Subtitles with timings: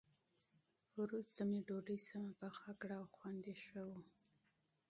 [1.01, 3.91] وروسته مې ډوډۍ سمه پخه کړه او خوند یې ښه و.